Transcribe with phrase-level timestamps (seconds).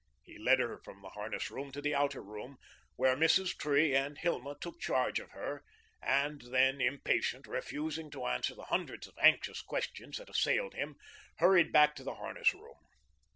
[0.23, 2.57] He led her from the harness room to the outer room,
[2.95, 3.55] where Mrs.
[3.55, 5.63] Tree and Hilma took charge of her,
[6.01, 10.95] and then, impatient, refusing to answer the hundreds of anxious questions that assailed him,
[11.37, 12.79] hurried back to the harness room.